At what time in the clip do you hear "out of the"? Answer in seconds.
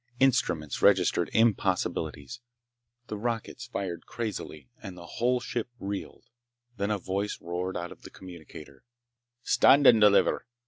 7.77-8.09